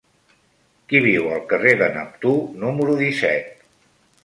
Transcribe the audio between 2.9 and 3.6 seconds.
disset?